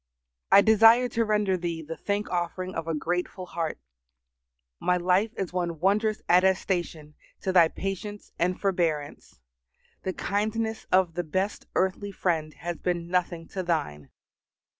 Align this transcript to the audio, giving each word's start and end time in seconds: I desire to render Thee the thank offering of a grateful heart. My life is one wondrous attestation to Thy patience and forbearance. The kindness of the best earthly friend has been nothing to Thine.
I 0.51 0.61
desire 0.61 1.07
to 1.09 1.23
render 1.23 1.55
Thee 1.55 1.83
the 1.83 1.95
thank 1.95 2.27
offering 2.31 2.73
of 2.73 2.87
a 2.87 2.95
grateful 2.95 3.45
heart. 3.45 3.79
My 4.79 4.97
life 4.97 5.31
is 5.37 5.53
one 5.53 5.79
wondrous 5.79 6.23
attestation 6.27 7.13
to 7.41 7.51
Thy 7.51 7.67
patience 7.67 8.31
and 8.39 8.59
forbearance. 8.59 9.41
The 10.01 10.13
kindness 10.13 10.87
of 10.91 11.13
the 11.13 11.23
best 11.23 11.67
earthly 11.75 12.11
friend 12.11 12.51
has 12.55 12.77
been 12.79 13.09
nothing 13.09 13.47
to 13.49 13.61
Thine. 13.61 14.09